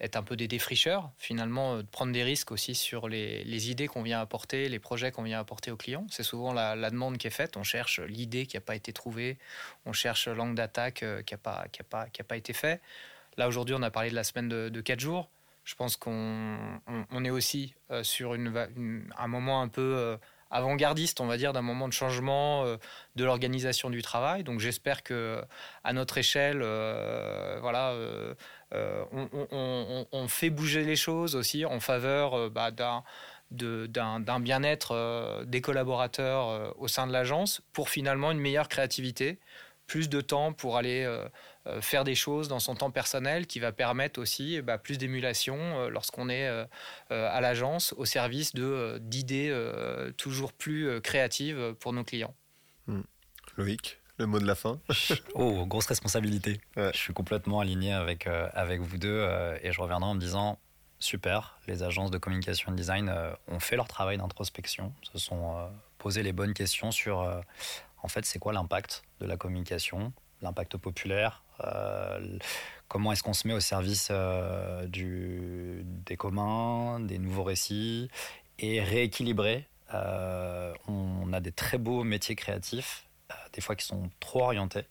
être 0.00 0.16
un 0.16 0.22
peu 0.22 0.36
des 0.36 0.48
défricheurs, 0.48 1.10
finalement, 1.16 1.76
euh, 1.76 1.82
de 1.82 1.88
prendre 1.88 2.12
des 2.12 2.24
risques 2.24 2.52
aussi 2.52 2.74
sur 2.74 3.08
les, 3.08 3.70
idées 3.70 3.86
qu'on 3.86 4.02
vient 4.02 4.20
apporter, 4.20 4.68
les 4.68 4.78
projets 4.80 5.12
qu'on 5.12 5.22
vient 5.22 5.38
apporter 5.38 5.70
aux 5.70 5.76
clients. 5.76 6.06
C'est 6.10 6.22
souvent 6.22 6.52
la, 6.52 6.90
demande 6.90 7.16
qui 7.16 7.26
est 7.26 7.30
faite. 7.30 7.56
On 7.56 7.62
cherche 7.62 8.00
l'idée 8.00 8.46
qui 8.46 8.56
n'a 8.56 8.60
pas 8.60 8.76
été 8.76 8.92
trouvée, 8.92 9.38
on 9.86 9.92
cherche 9.92 10.28
l'angle 10.28 10.56
d'attaque 10.56 11.04
qui 11.24 11.34
n'a 11.34 11.38
pas, 11.38 11.66
pas, 11.88 12.06
pas 12.06 12.36
été 12.36 12.52
fait. 12.52 12.82
Là, 13.38 13.46
aujourd'hui, 13.46 13.74
on 13.78 13.82
a 13.82 13.90
parlé 13.90 14.10
de 14.10 14.16
la 14.16 14.24
semaine 14.24 14.48
de, 14.48 14.68
de 14.68 14.80
4 14.80 14.98
jours. 15.00 15.30
Je 15.62 15.74
pense 15.76 15.96
qu'on 15.96 16.56
on, 17.10 17.24
est 17.24 17.30
aussi 17.30 17.74
euh, 17.90 18.02
sur 18.02 18.32
un 18.32 19.28
moment 19.28 19.60
un 19.62 19.68
peu 19.68 19.82
euh, 19.82 20.16
avant-gardiste, 20.50 21.20
on 21.20 21.26
va 21.26 21.36
dire, 21.36 21.52
d'un 21.52 21.62
moment 21.62 21.86
de 21.88 21.92
changement 21.92 22.64
euh, 22.64 22.78
de 23.16 23.24
l'organisation 23.24 23.90
du 23.90 24.02
travail. 24.02 24.42
Donc 24.42 24.58
j'espère 24.58 25.02
que 25.02 25.40
à 25.84 25.92
notre 25.92 26.18
échelle, 26.18 26.60
voilà, 27.60 27.94
on, 28.72 30.26
fait 30.26 30.50
bouger 30.50 30.84
les 30.84 30.96
choses 30.96 31.36
aussi 31.36 31.64
en 31.64 31.80
faveur 31.80 32.50
bah, 32.50 32.70
d'un 33.50 34.40
bien-être 34.40 35.44
des 35.44 35.60
collaborateurs 35.60 36.74
au 36.78 36.88
sein 36.88 37.06
de 37.06 37.12
l'agence 37.12 37.60
pour 37.74 37.90
finalement 37.90 38.30
une 38.30 38.40
meilleure 38.40 38.68
créativité, 38.68 39.38
plus 39.88 40.08
de 40.08 40.20
temps 40.20 40.52
pour 40.52 40.76
aller 40.76 41.04
euh, 41.68 41.80
faire 41.80 42.04
des 42.04 42.14
choses 42.14 42.48
dans 42.48 42.60
son 42.60 42.74
temps 42.76 42.90
personnel 42.90 43.46
qui 43.46 43.58
va 43.58 43.72
permettre 43.72 44.20
aussi 44.20 44.54
eh 44.54 44.62
ben, 44.62 44.78
plus 44.78 44.96
d'émulation 44.96 45.56
euh, 45.58 45.88
lorsqu'on 45.90 46.28
est 46.28 46.46
euh, 46.46 46.64
à 47.10 47.40
l'agence 47.40 47.94
au 47.96 48.04
service 48.04 48.54
de 48.54 48.98
d'idées 49.00 49.54
toujours 50.16 50.52
plus 50.52 51.00
créatives 51.00 51.74
pour 51.80 51.92
nos 51.92 52.04
clients. 52.04 52.34
Hmm. 52.86 53.02
Loïc 53.56 53.98
le 54.18 54.26
mot 54.26 54.40
de 54.40 54.46
la 54.46 54.56
fin 54.56 54.80
Oh, 55.34 55.64
grosse 55.64 55.86
responsabilité. 55.86 56.60
Je 56.76 56.96
suis 56.96 57.12
complètement 57.12 57.60
aligné 57.60 57.92
avec, 57.92 58.26
avec 58.26 58.80
vous 58.80 58.98
deux 58.98 59.24
et 59.62 59.70
je 59.70 59.80
reviendrai 59.80 60.10
en 60.10 60.14
me 60.14 60.20
disant 60.20 60.58
super, 60.98 61.56
les 61.68 61.84
agences 61.84 62.10
de 62.10 62.18
communication 62.18 62.72
et 62.72 62.74
design 62.74 63.14
ont 63.46 63.60
fait 63.60 63.76
leur 63.76 63.86
travail 63.86 64.18
d'introspection, 64.18 64.92
se 65.12 65.18
sont 65.18 65.70
posé 65.98 66.24
les 66.24 66.32
bonnes 66.32 66.52
questions 66.52 66.90
sur 66.90 67.42
en 68.02 68.08
fait 68.08 68.24
c'est 68.24 68.38
quoi 68.38 68.52
l'impact 68.52 69.02
de 69.20 69.26
la 69.26 69.36
communication, 69.36 70.12
l'impact 70.42 70.76
populaire, 70.76 71.42
euh, 71.64 72.38
comment 72.86 73.12
est-ce 73.12 73.22
qu'on 73.22 73.32
se 73.32 73.46
met 73.48 73.54
au 73.54 73.60
service 73.60 74.08
euh, 74.10 74.86
des 74.86 76.16
communs, 76.16 77.00
des 77.00 77.18
nouveaux 77.18 77.44
récits, 77.44 78.10
et 78.58 78.80
rééquilibrer. 78.80 79.66
Euh, 79.94 80.74
on 80.86 81.32
a 81.32 81.40
des 81.40 81.52
très 81.52 81.78
beaux 81.78 82.04
métiers 82.04 82.34
créatifs, 82.34 83.06
des 83.52 83.60
fois 83.60 83.74
qui 83.76 83.86
sont 83.86 84.10
trop 84.20 84.44
orientés, 84.44 84.84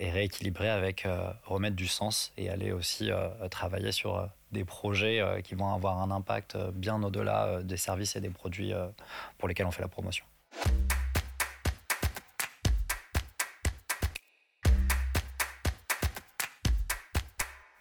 et 0.00 0.10
rééquilibrer 0.10 0.70
avec 0.70 1.06
remettre 1.44 1.76
du 1.76 1.88
sens 1.88 2.32
et 2.38 2.48
aller 2.48 2.72
aussi 2.72 3.10
travailler 3.50 3.92
sur 3.92 4.26
des 4.50 4.64
projets 4.64 5.22
qui 5.44 5.54
vont 5.54 5.74
avoir 5.74 6.00
un 6.00 6.10
impact 6.10 6.56
bien 6.72 7.02
au-delà 7.02 7.62
des 7.62 7.76
services 7.76 8.16
et 8.16 8.20
des 8.22 8.30
produits 8.30 8.72
pour 9.36 9.46
lesquels 9.46 9.66
on 9.66 9.70
fait 9.70 9.82
la 9.82 9.88
promotion. 9.88 10.24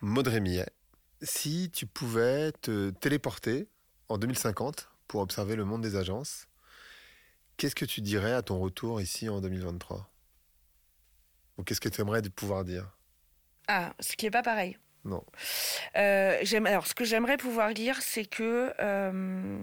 Maud 0.07 0.25
Rémillet, 0.25 0.67
si 1.21 1.69
tu 1.69 1.85
pouvais 1.85 2.53
te 2.53 2.91
téléporter 2.91 3.67
en 4.07 4.17
2050 4.17 4.89
pour 5.05 5.19
observer 5.19 5.57
le 5.57 5.65
monde 5.65 5.81
des 5.81 5.97
agences, 5.97 6.47
qu'est-ce 7.57 7.75
que 7.75 7.83
tu 7.83 7.99
dirais 7.99 8.31
à 8.31 8.41
ton 8.41 8.57
retour 8.57 9.01
ici 9.01 9.27
en 9.27 9.41
2023 9.41 10.09
Ou 11.57 11.63
qu'est-ce 11.63 11.81
que 11.81 11.89
tu 11.89 11.99
aimerais 11.99 12.21
pouvoir 12.21 12.63
dire? 12.63 12.89
Ah, 13.67 13.93
ce 13.99 14.15
qui 14.15 14.23
n'est 14.23 14.31
pas 14.31 14.43
pareil. 14.43 14.77
Non. 15.03 15.25
Euh, 15.97 16.41
alors, 16.65 16.87
ce 16.87 16.95
que 16.95 17.03
j'aimerais 17.03 17.35
pouvoir 17.35 17.73
dire, 17.73 18.01
c'est 18.01 18.25
que 18.25 18.73
euh, 18.79 19.59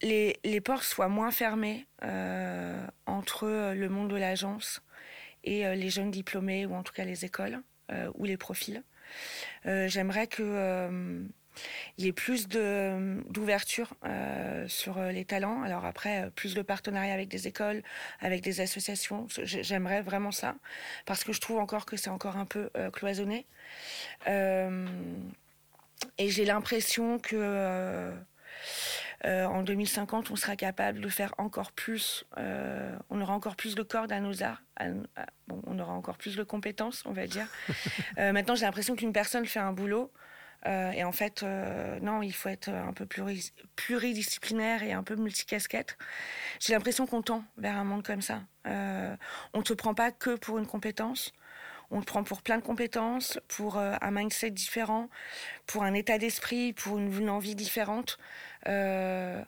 les, 0.00 0.40
les, 0.44 0.60
portes 0.62 0.84
soient 0.84 1.08
moins 1.08 1.30
fermées 1.30 1.86
euh, 2.04 2.86
entre 3.04 3.74
le 3.74 3.88
monde 3.90 4.08
de 4.08 4.16
l'agence 4.16 4.80
et 5.44 5.76
les 5.76 5.90
jeunes 5.90 6.10
diplômés, 6.10 6.64
ou 6.64 6.74
en 6.74 6.82
tout 6.82 6.94
cas 6.94 7.04
les 7.04 7.26
écoles. 7.26 7.62
Euh, 7.90 8.10
ou 8.14 8.24
les 8.24 8.36
profils. 8.36 8.82
Euh, 9.64 9.88
j'aimerais 9.88 10.26
que 10.26 10.42
euh, 10.42 11.22
il 11.96 12.04
y 12.04 12.08
ait 12.08 12.12
plus 12.12 12.48
d'ouverture 12.48 13.94
sur 14.68 15.00
les 15.00 15.24
talents. 15.24 15.62
Alors 15.62 15.86
après, 15.86 16.30
plus 16.36 16.54
de 16.54 16.62
partenariats 16.62 17.14
avec 17.14 17.28
des 17.28 17.48
écoles, 17.48 17.82
avec 18.20 18.42
des 18.42 18.60
associations. 18.60 19.26
J'aimerais 19.42 20.02
vraiment 20.02 20.30
ça 20.30 20.54
parce 21.04 21.24
que 21.24 21.32
je 21.32 21.40
trouve 21.40 21.58
encore 21.58 21.84
que 21.84 21.96
c'est 21.96 22.10
encore 22.10 22.36
un 22.36 22.44
peu 22.44 22.70
cloisonné. 22.92 23.46
et 24.28 24.70
j'ai 26.18 26.44
l'impression 26.44 27.18
que 27.18 28.12
en 29.24 29.62
2050, 29.62 30.30
on 30.30 30.36
sera 30.36 30.56
capable 30.56 31.00
de 31.00 31.08
faire 31.08 31.34
encore 31.38 31.72
plus. 31.72 32.24
Euh, 32.36 32.96
on 33.10 33.20
aura 33.20 33.34
encore 33.34 33.56
plus 33.56 33.74
de 33.74 33.82
cordes 33.82 34.12
à 34.12 34.20
nos 34.20 34.42
arts. 34.42 34.62
on 34.80 35.78
aura 35.78 35.92
encore 35.92 36.18
plus 36.18 36.36
de 36.36 36.42
compétences, 36.44 37.02
on 37.06 37.12
va 37.12 37.26
dire. 37.26 37.46
Euh, 38.18 38.32
maintenant, 38.32 38.54
j'ai 38.56 38.64
l'impression 38.64 38.96
qu'une 38.96 39.12
personne 39.12 39.46
fait 39.46 39.60
un 39.60 39.72
boulot. 39.72 40.12
et 40.66 41.04
en 41.04 41.12
fait, 41.12 41.44
non, 42.02 42.22
il 42.22 42.32
faut 42.32 42.48
être 42.48 42.68
un 42.68 42.92
peu 42.92 43.06
pluridisciplinaire 43.76 44.82
et 44.82 44.92
un 44.92 45.04
peu 45.04 45.14
multicasquette. 45.14 45.96
J'ai 46.58 46.72
l'impression 46.72 47.06
qu'on 47.06 47.22
tend 47.22 47.44
vers 47.56 47.76
un 47.76 47.84
monde 47.84 48.02
comme 48.02 48.22
ça. 48.22 48.42
on 48.64 49.58
ne 49.58 49.62
te 49.62 49.72
prend 49.72 49.94
pas 49.94 50.10
que 50.10 50.36
pour 50.36 50.58
une 50.58 50.66
compétence. 50.66 51.32
On 51.90 52.00
te 52.00 52.06
prend 52.06 52.24
pour 52.24 52.42
plein 52.42 52.58
de 52.58 52.62
compétences, 52.62 53.38
pour 53.46 53.78
un 53.78 54.10
mindset 54.10 54.50
différent, 54.50 55.08
pour 55.66 55.84
un 55.84 55.94
état 55.94 56.18
d'esprit, 56.18 56.72
pour 56.72 56.98
une 56.98 57.30
envie 57.30 57.54
différente. 57.54 58.18
Euh, 58.66 59.42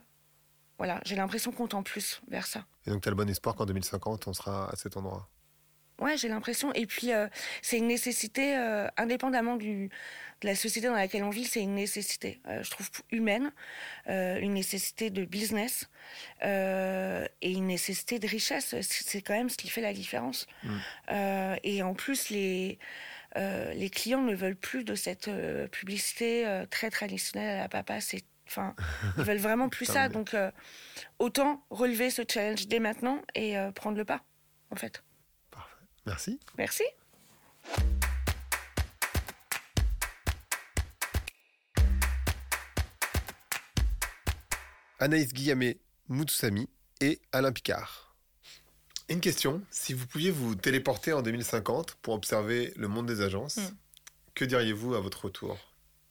voilà, 0.79 1.01
j'ai 1.05 1.17
l'impression 1.17 1.53
qu'on 1.53 1.69
tend 1.69 1.83
plus 1.83 2.23
vers 2.29 2.47
ça. 2.47 2.65
Et 2.87 2.91
donc, 2.91 3.03
tu 3.03 3.09
as 3.09 3.11
le 3.11 3.17
bon 3.17 3.29
espoir 3.29 3.55
qu'en 3.55 3.67
2050, 3.67 4.29
on 4.29 4.33
sera 4.33 4.71
à 4.71 4.77
cet 4.77 4.97
endroit 4.97 5.29
Ouais, 5.99 6.17
j'ai 6.17 6.29
l'impression. 6.29 6.73
Et 6.73 6.87
puis, 6.87 7.13
euh, 7.13 7.29
c'est 7.61 7.77
une 7.77 7.87
nécessité, 7.87 8.57
euh, 8.57 8.89
indépendamment 8.97 9.57
du, 9.57 9.91
de 10.41 10.47
la 10.47 10.55
société 10.55 10.89
dans 10.89 10.95
laquelle 10.95 11.23
on 11.23 11.29
vit, 11.29 11.45
c'est 11.45 11.61
une 11.61 11.75
nécessité, 11.75 12.41
je 12.63 12.71
trouve, 12.71 12.89
humaine, 13.11 13.53
une 14.07 14.55
nécessité 14.55 15.11
de 15.11 15.27
business 15.27 15.91
et 16.43 17.29
une 17.43 17.67
nécessité 17.67 18.19
de 18.19 18.27
richesse. 18.27 18.75
C'est 18.81 19.21
quand 19.21 19.35
même 19.35 19.51
ce 19.51 19.59
qui 19.59 19.69
fait 19.69 19.83
la 19.83 19.93
différence. 19.93 20.47
Mm. 20.63 21.57
et 21.63 21.83
en 21.83 21.93
plus, 21.93 22.31
les, 22.31 22.79
les 23.37 23.91
clients 23.91 24.23
ne 24.23 24.35
veulent 24.35 24.57
plus 24.57 24.83
de 24.83 24.95
cette 24.95 25.31
publicité 25.71 26.65
très 26.71 26.89
traditionnelle 26.89 27.59
à 27.59 27.63
la 27.65 27.69
papa. 27.69 28.01
C'est 28.01 28.25
Enfin, 28.51 28.75
ils 29.17 29.23
veulent 29.25 29.39
vraiment 29.39 29.69
plus 29.69 29.87
ça. 29.87 30.09
Donc, 30.09 30.35
euh, 30.35 30.51
autant 31.21 31.65
relever 31.71 32.11
ce 32.11 32.23
challenge 32.29 32.67
dès 32.67 32.81
maintenant 32.81 33.23
et 33.35 33.57
euh, 33.57 33.71
prendre 33.71 33.97
le 33.97 34.05
pas, 34.05 34.23
en 34.71 34.77
fait. 34.77 35.05
Parfait. 35.51 35.77
Merci. 36.05 36.41
Merci. 36.59 36.83
Anaïs 44.99 45.33
Guillamé, 45.33 45.81
Moutoussami 46.09 46.69
et 47.01 47.21
Alain 47.33 47.53
Picard. 47.53 48.17
Une 49.09 49.21
question, 49.21 49.63
si 49.71 49.95
vous 49.95 50.07
pouviez 50.07 50.31
vous 50.31 50.57
téléporter 50.57 51.13
en 51.13 51.23
2050 51.23 51.95
pour 52.03 52.15
observer 52.15 52.73
le 52.77 52.89
monde 52.89 53.07
des 53.07 53.23
agences, 53.23 53.57
hmm. 53.57 53.77
que 54.35 54.45
diriez-vous 54.45 54.95
à 54.95 55.01
votre 55.01 55.25
retour? 55.25 55.70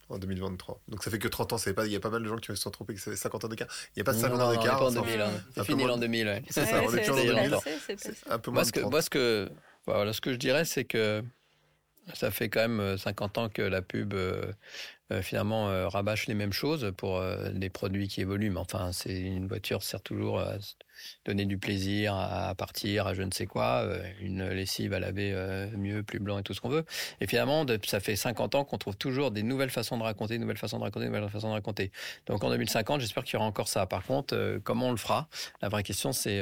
En 0.09 0.17
2023. 0.17 0.81
Donc 0.87 1.03
ça 1.03 1.11
fait 1.11 1.19
que 1.19 1.27
30 1.27 1.53
ans, 1.53 1.57
pas, 1.75 1.85
il 1.85 1.91
y 1.91 1.95
a 1.95 1.99
pas 1.99 2.09
mal 2.09 2.23
de 2.23 2.27
gens 2.27 2.37
qui 2.37 2.47
se 2.47 2.55
sont 2.55 2.71
trompés 2.71 2.95
que 2.95 2.99
c'est 2.99 3.15
50 3.15 3.45
ans 3.45 3.47
d'écart. 3.47 3.67
Il 3.95 3.99
n'y 3.99 4.01
a 4.01 4.03
pas 4.03 4.13
50 4.13 4.41
ans 4.41 4.51
d'écart. 4.51 4.91
2000, 4.91 5.21
hein. 5.21 5.29
c'est 5.55 5.63
fini 5.63 5.83
l'an 5.85 5.97
2000. 5.97 6.43
C'est 6.49 6.65
ça, 6.65 6.81
on 6.83 6.93
est 6.93 7.01
plus 7.01 7.11
en 7.11 7.15
2000. 7.15 7.57
Un 8.29 8.39
peu 8.39 8.51
moins 8.51 8.63
moi, 8.63 8.89
moi, 8.89 9.01
ce 9.01 9.09
que, 9.09 9.49
voilà, 9.85 10.13
ce 10.13 10.21
que 10.21 10.33
je 10.33 10.37
dirais, 10.37 10.65
c'est 10.65 10.85
que 10.85 11.23
ça 12.13 12.31
fait 12.31 12.49
quand 12.49 12.67
même 12.67 12.97
50 12.97 13.37
euh, 13.37 13.41
ans 13.41 13.49
que 13.49 13.61
la 13.61 13.81
pub 13.81 14.13
euh, 14.13 14.51
euh, 15.11 15.21
finalement 15.21 15.89
rabâche 15.89 16.27
les 16.27 16.35
mêmes 16.35 16.53
choses 16.53 16.91
pour 16.95 17.21
des 17.51 17.69
produits 17.69 18.07
qui 18.07 18.21
évoluent. 18.21 18.51
Mais 18.51 18.59
enfin, 18.59 18.91
c'est 18.91 19.19
une 19.19 19.47
voiture 19.47 19.81
sert 19.81 20.01
toujours 20.01 20.39
à 20.39 20.57
donner 21.25 21.45
du 21.45 21.57
plaisir, 21.57 22.13
à 22.13 22.53
partir, 22.55 23.07
à 23.07 23.13
je 23.15 23.23
ne 23.23 23.31
sais 23.31 23.47
quoi, 23.47 23.87
une 24.19 24.47
lessive 24.49 24.93
à 24.93 24.99
laver 24.99 25.33
mieux, 25.75 26.03
plus 26.03 26.19
blanc 26.19 26.37
et 26.37 26.43
tout 26.43 26.53
ce 26.53 26.61
qu'on 26.61 26.69
veut. 26.69 26.85
Et 27.21 27.27
finalement, 27.27 27.65
ça 27.85 27.99
fait 27.99 28.15
50 28.15 28.53
ans 28.53 28.65
qu'on 28.65 28.77
trouve 28.77 28.97
toujours 28.97 29.31
des 29.31 29.41
nouvelles 29.41 29.71
façons 29.71 29.97
de 29.97 30.03
raconter, 30.03 30.35
des 30.35 30.39
nouvelles 30.39 30.57
façons 30.57 30.77
de 30.77 30.83
raconter, 30.83 31.05
des 31.05 31.11
nouvelles 31.11 31.29
façons 31.29 31.49
de 31.49 31.53
raconter. 31.53 31.91
Donc 32.27 32.43
en 32.43 32.49
2050, 32.51 33.01
j'espère 33.01 33.23
qu'il 33.23 33.33
y 33.33 33.37
aura 33.37 33.47
encore 33.47 33.67
ça. 33.67 33.87
Par 33.87 34.03
contre, 34.03 34.59
comment 34.63 34.89
on 34.89 34.91
le 34.91 34.97
fera? 34.97 35.27
La 35.63 35.69
vraie 35.69 35.83
question, 35.83 36.11
c'est 36.11 36.39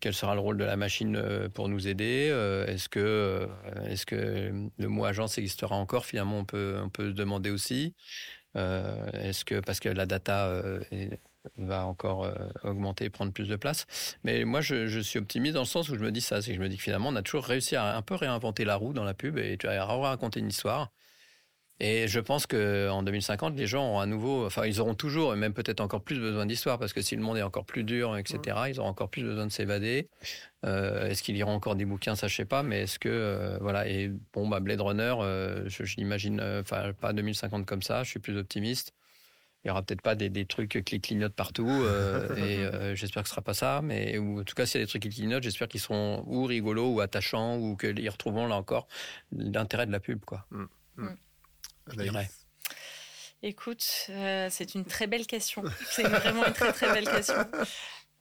quel 0.00 0.14
sera 0.14 0.34
le 0.34 0.40
rôle 0.40 0.56
de 0.56 0.64
la 0.64 0.76
machine 0.76 1.16
euh, 1.16 1.48
pour 1.48 1.68
nous 1.68 1.88
aider 1.88 2.28
euh, 2.30 2.66
Est-ce 2.66 2.88
que, 2.88 3.00
euh, 3.00 3.46
est-ce 3.86 4.06
que 4.06 4.52
le 4.78 4.88
mot 4.88 5.04
agence 5.04 5.38
existera 5.38 5.76
encore? 5.76 6.06
Finalement, 6.06 6.38
on 6.38 6.44
peut, 6.44 6.80
on 6.82 6.88
peut 6.88 7.10
se 7.10 7.14
demander 7.14 7.50
aussi. 7.50 7.94
Est-ce 8.54 9.44
que 9.44 9.58
parce 9.58 9.80
que 9.80 9.88
la 9.88 10.06
data 10.06 10.62
va 11.56 11.86
encore 11.86 12.32
augmenter 12.62 13.06
et 13.06 13.10
prendre 13.10 13.32
plus 13.32 13.48
de 13.48 13.56
place? 13.56 13.86
Mais 14.22 14.44
moi, 14.44 14.60
je, 14.60 14.86
je, 14.86 15.00
suis 15.00 15.18
optimiste 15.18 15.54
dans 15.54 15.62
le 15.62 15.66
sens 15.66 15.88
où 15.88 15.96
je 15.96 16.00
me 16.00 16.12
dis 16.12 16.20
ça, 16.20 16.40
c'est 16.40 16.52
que 16.52 16.56
je 16.56 16.62
me 16.62 16.68
dis 16.68 16.76
que 16.76 16.82
finalement, 16.84 17.08
on 17.08 17.16
a 17.16 17.22
toujours 17.22 17.44
réussi 17.44 17.74
à 17.74 17.96
un 17.96 18.02
peu 18.02 18.14
réinventer 18.14 18.64
la 18.64 18.76
roue 18.76 18.92
dans 18.92 19.02
la 19.02 19.12
pub 19.12 19.38
et 19.38 19.58
à 19.64 19.84
raconter 19.84 20.38
une 20.38 20.50
histoire. 20.50 20.92
Et 21.80 22.06
je 22.06 22.20
pense 22.20 22.46
qu'en 22.46 23.02
2050, 23.02 23.56
les 23.56 23.66
gens 23.66 23.84
ont 23.94 23.98
à 23.98 24.06
nouveau, 24.06 24.46
enfin, 24.46 24.64
ils 24.64 24.80
auront 24.80 24.94
toujours, 24.94 25.34
et 25.34 25.36
même 25.36 25.52
peut-être 25.52 25.80
encore 25.80 26.02
plus 26.02 26.20
besoin 26.20 26.46
d'histoire, 26.46 26.78
parce 26.78 26.92
que 26.92 27.02
si 27.02 27.16
le 27.16 27.22
monde 27.22 27.36
est 27.36 27.42
encore 27.42 27.64
plus 27.64 27.82
dur, 27.82 28.16
etc., 28.16 28.56
ils 28.68 28.78
auront 28.78 28.90
encore 28.90 29.10
plus 29.10 29.24
besoin 29.24 29.46
de 29.46 29.50
s'évader. 29.50 30.08
Euh, 30.64 31.08
est-ce 31.08 31.22
qu'ils 31.22 31.34
liront 31.34 31.52
encore 31.52 31.74
des 31.74 31.84
bouquins, 31.84 32.14
ça 32.14 32.28
je 32.28 32.36
sais 32.36 32.44
pas, 32.44 32.62
mais 32.62 32.82
est-ce 32.82 33.00
que, 33.00 33.08
euh, 33.08 33.58
voilà, 33.60 33.88
et 33.88 34.12
bon, 34.32 34.48
bah, 34.48 34.60
Blade 34.60 34.80
Runner, 34.80 35.14
euh, 35.20 35.68
je, 35.68 35.82
l'imagine, 35.96 36.40
enfin, 36.40 36.92
pas 36.92 37.12
2050 37.12 37.66
comme 37.66 37.82
ça, 37.82 38.04
je 38.04 38.10
suis 38.10 38.20
plus 38.20 38.38
optimiste. 38.38 38.94
Il 39.64 39.68
y 39.68 39.70
aura 39.70 39.82
peut-être 39.82 40.02
pas 40.02 40.14
des, 40.14 40.28
des, 40.28 40.44
trucs 40.44 40.84
qui 40.84 41.00
clignotent 41.00 41.34
partout, 41.34 41.68
et 42.36 42.68
j'espère 42.94 43.24
que 43.24 43.28
ce 43.28 43.34
sera 43.34 43.42
pas 43.42 43.54
ça, 43.54 43.80
mais 43.82 44.16
ou, 44.18 44.40
en 44.40 44.44
tout 44.44 44.54
cas, 44.54 44.64
s'il 44.64 44.80
y 44.80 44.82
a 44.82 44.86
des 44.86 44.88
trucs 44.88 45.02
qui 45.02 45.08
clignotent, 45.08 45.42
j'espère 45.42 45.66
qu'ils 45.66 45.80
seront 45.80 46.22
ou 46.28 46.44
rigolos 46.44 46.94
ou 46.94 47.00
attachants, 47.00 47.58
ou 47.58 47.76
qu'ils 47.76 48.08
retrouveront 48.10 48.46
là 48.46 48.54
encore 48.54 48.86
l'intérêt 49.32 49.86
de 49.86 49.92
la 49.92 50.00
pub, 50.00 50.24
quoi. 50.24 50.46
Mm. 50.50 50.64
Mm. 50.98 51.16
Mm. 51.86 52.20
Écoute, 53.42 54.06
euh, 54.08 54.48
c'est 54.50 54.74
une 54.74 54.84
très 54.84 55.06
belle 55.06 55.26
question. 55.26 55.62
C'est 55.90 56.04
vraiment 56.04 56.46
une 56.46 56.52
très 56.54 56.72
très 56.72 56.92
belle 56.92 57.08
question. 57.08 57.34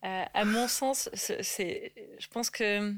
Euh, 0.04 0.24
à 0.34 0.44
mon 0.44 0.68
sens, 0.68 1.10
c'est, 1.14 1.94
je 2.20 2.28
pense 2.28 2.50
que 2.50 2.94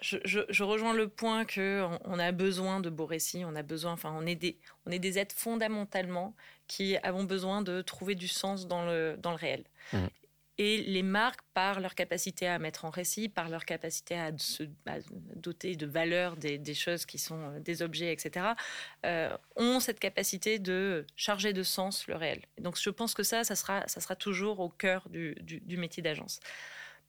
je, 0.00 0.62
rejoins 0.64 0.94
le 0.94 1.08
point 1.08 1.44
que 1.44 1.86
on, 2.04 2.18
a 2.18 2.32
besoin 2.32 2.80
de 2.80 2.90
beaux 2.90 3.06
récits. 3.06 3.44
On 3.44 3.54
a 3.54 3.62
besoin, 3.62 3.92
enfin, 3.92 4.12
on 4.18 4.26
est 4.26 4.34
des, 4.34 4.58
on 4.84 4.90
est 4.90 4.98
des 4.98 5.18
êtres 5.18 5.36
fondamentalement 5.36 6.34
qui 6.66 6.96
avons 6.98 7.22
besoin 7.22 7.62
de 7.62 7.82
trouver 7.82 8.16
du 8.16 8.26
sens 8.26 8.66
dans 8.66 8.84
le 8.84 9.16
dans 9.16 9.30
le 9.30 9.36
réel. 9.36 9.64
Mmh. 9.92 10.06
Et 10.58 10.78
les 10.78 11.02
marques, 11.02 11.40
par 11.52 11.80
leur 11.80 11.94
capacité 11.94 12.48
à 12.48 12.58
mettre 12.58 12.86
en 12.86 12.90
récit, 12.90 13.28
par 13.28 13.50
leur 13.50 13.66
capacité 13.66 14.18
à 14.18 14.30
se 14.38 14.62
doter 15.34 15.76
de 15.76 15.86
valeur 15.86 16.36
des, 16.36 16.74
choses 16.74 17.04
qui 17.04 17.18
sont 17.18 17.38
euh, 17.38 17.60
des 17.60 17.82
objets, 17.82 18.12
etc., 18.12 18.46
euh, 19.04 19.36
ont 19.56 19.80
cette 19.80 20.00
capacité 20.00 20.58
de 20.58 21.06
charger 21.14 21.52
de 21.52 21.62
sens 21.62 22.06
le 22.06 22.16
réel. 22.16 22.40
donc 22.58 22.78
je 22.80 22.90
pense 22.90 23.12
que 23.12 23.22
ça, 23.22 23.44
ça 23.44 23.54
sera, 23.54 23.86
ça 23.86 24.00
sera 24.00 24.16
toujours 24.16 24.60
au 24.60 24.70
cœur 24.70 25.08
du, 25.10 25.76
métier 25.76 26.02
d'agence. 26.02 26.40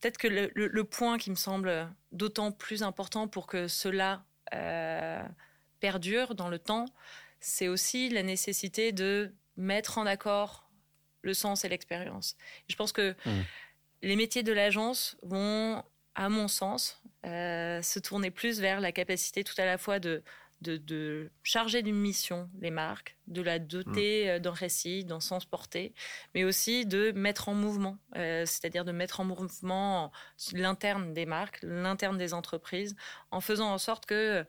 Peut-être 0.02 0.18
que 0.18 0.28
le, 0.28 0.84
point 0.84 1.18
qui 1.18 1.30
me 1.30 1.36
semble 1.36 1.90
d'autant 2.12 2.52
plus 2.52 2.84
important 2.84 3.28
pour 3.28 3.48
que 3.48 3.68
cela 3.68 4.24
euh, 4.54 5.24
perdure 5.80 6.36
dans 6.36 6.50
le 6.50 6.60
temps, 6.60 6.86
c'est 7.40 7.68
aussi 7.68 8.10
la 8.10 8.24
nécessité 8.24 8.92
de 8.92 9.34
mettre 9.56 9.98
en 9.98 10.06
accord 10.06 10.67
le 11.22 11.34
sens 11.34 11.66
et 11.66 11.70
l'expérience. 11.70 12.36
Je 12.68 12.76
pense 12.76 12.92
que 12.92 13.16
mmh. 13.26 13.32
les 14.04 14.16
métiers 14.16 14.44
de 14.44 14.54
l'agence 14.54 15.18
vont 15.22 15.84
à 16.16 16.30
mon 16.30 16.48
sens, 16.48 17.00
se 17.24 18.00
tourner 18.00 18.32
plus 18.32 18.60
vers 18.60 18.80
la 18.80 18.92
capacité 18.92 19.44
tout 19.44 19.54
à 19.60 19.66
la 19.66 19.78
fois 19.78 20.00
de 20.00 20.24
de, 20.62 21.30
charger 21.44 21.82
d'une 21.82 22.00
mission 22.00 22.50
les 22.60 22.72
marques, 22.72 23.18
de 23.28 23.42
la 23.42 23.60
doter 23.60 24.26
mm. 24.26 24.30
euh, 24.30 24.40
d'un 24.40 24.52
récit, 24.52 25.04
d'un 25.06 25.20
sens 25.20 25.46
porté, 25.46 25.94
mais 26.34 26.44
aussi 26.44 26.86
de 26.86 27.12
mettre 27.12 27.50
en 27.50 27.54
mouvement, 27.54 27.98
euh, 28.16 28.46
c'est-à-dire 28.46 28.86
de 28.86 28.92
mettre 28.92 29.20
en 29.20 29.26
mouvement 29.26 30.12
l'interne 30.54 31.14
des 31.14 31.26
marques, 31.26 31.60
l'interne 31.62 32.18
des 32.18 32.34
entreprises, 32.34 32.96
en 33.32 33.42
faisant 33.42 33.72
en 33.72 33.78
sorte 33.78 34.06
que 34.06 34.46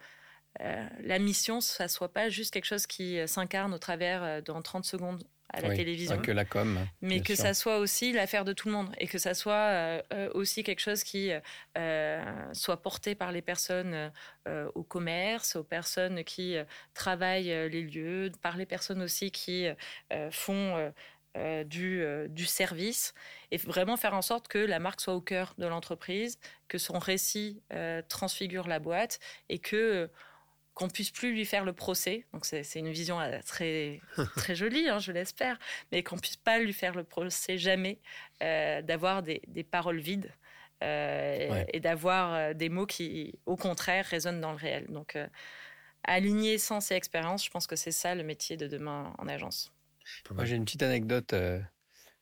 euh, 0.60 0.88
la 1.00 1.18
mission, 1.18 1.60
ça 1.60 1.88
soit 1.88 2.12
pas 2.12 2.30
juste 2.30 2.52
quelque 2.52 2.64
chose 2.64 2.87
qui 2.87 3.18
s'incarne 3.28 3.75
au 3.75 3.78
travers 3.78 4.42
dans 4.42 4.60
30 4.62 4.84
secondes 4.84 5.22
à 5.50 5.61
la 5.61 5.75
télévision. 5.75 6.21
que 6.21 6.33
la 6.33 6.45
com. 6.45 6.87
Mais 7.00 7.21
que 7.21 7.35
ça 7.35 7.55
soit 7.55 7.78
aussi 7.78 8.12
l'affaire 8.12 8.45
de 8.45 8.52
tout 8.52 8.69
le 8.69 8.75
monde 8.75 8.95
et 8.99 9.07
que 9.07 9.19
ça 9.19 9.35
soit 9.35 9.55
euh, 9.55 10.02
euh, 10.12 10.31
aussi 10.35 10.62
quelque 10.62 10.81
chose 10.81 11.02
qui 11.02 11.31
euh, 11.76 12.52
soit 12.52 12.83
porté 12.83 13.14
par 13.14 13.33
les 13.33 13.43
personnes 13.43 14.12
au 14.75 14.83
commerce, 14.83 15.57
aux 15.57 15.64
personnes 15.64 16.25
qui 16.25 16.57
travaillent 16.95 17.69
les 17.69 17.83
lieux, 17.83 18.33
par 18.40 18.57
les 18.57 18.64
personnes 18.64 19.02
aussi 19.02 19.31
qui 19.31 19.67
font 20.31 20.93
du, 21.67 22.02
du 22.31 22.47
service 22.47 23.14
et 23.50 23.59
vraiment 23.59 23.99
faire 23.99 24.14
en 24.14 24.23
sorte 24.23 24.49
que 24.49 24.59
la 24.59 24.78
marque 24.78 25.02
soit 25.02 25.14
au 25.14 25.21
cœur 25.21 25.55
de 25.59 25.67
l'entreprise, 25.67 26.38
que 26.67 26.78
son 26.78 26.99
récit 26.99 27.62
transfigure 28.09 28.69
la 28.69 28.78
boîte 28.78 29.21
et 29.50 29.59
que 29.59 30.11
qu'on 30.78 30.88
puisse 30.88 31.11
plus 31.11 31.32
lui 31.32 31.44
faire 31.44 31.64
le 31.64 31.73
procès. 31.73 32.25
Donc 32.32 32.44
c'est 32.44 32.62
une 32.76 32.90
vision 32.90 33.20
euh, 33.20 33.40
très 33.44 34.00
très 34.37 34.54
jolie, 34.54 34.88
hein, 34.88 35.00
je 35.00 35.11
l'espère, 35.11 35.58
mais 35.90 36.04
qu'on 36.04 36.16
puisse 36.16 36.37
pas 36.37 36.61
lui 36.61 36.73
faire 36.73 36.94
le 36.94 37.02
procès 37.02 37.58
jamais, 37.58 37.99
euh, 38.42 38.80
d'avoir 38.80 39.25
des, 39.25 39.40
paroles 39.68 39.99
vides 39.99 40.30
euh, 40.85 41.64
et 41.73 41.80
d'avoir 41.80 42.54
des 42.54 42.68
mots 42.68 42.87
qui, 42.87 43.35
au 43.44 43.56
contraire, 43.56 44.06
résonnent 44.06 44.40
dans 44.40 44.52
le 44.52 44.56
réel. 44.56 44.87
Donc 44.88 45.18
aligner 46.04 46.58
sens 46.58 46.92
et 46.92 46.94
expérience, 46.94 47.44
je 47.44 47.50
pense 47.50 47.66
que 47.66 47.75
c'est 47.75 47.90
ça 47.90 48.14
le 48.14 48.23
métier 48.23 48.56
de 48.56 48.68
demain 48.68 49.12
en 49.18 49.26
agence. 49.26 49.73
Moi 50.30 50.44
j'ai 50.44 50.54
une 50.54 50.64
petite 50.64 50.85
anecdote 50.85 51.35